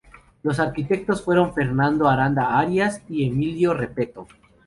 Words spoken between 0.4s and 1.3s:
Los arquitectos